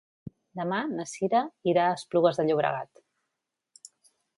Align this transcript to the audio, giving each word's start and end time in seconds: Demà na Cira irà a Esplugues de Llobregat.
Demà 0.59 0.79
na 0.93 1.05
Cira 1.11 1.43
irà 1.73 1.85
a 1.91 1.95
Esplugues 1.99 2.41
de 2.43 2.49
Llobregat. 2.49 3.07